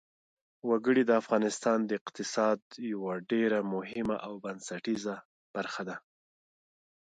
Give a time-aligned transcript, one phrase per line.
[0.69, 2.59] وګړي د افغانستان د اقتصاد
[2.91, 5.15] یوه ډېره مهمه او بنسټیزه
[5.55, 5.95] برخه ده.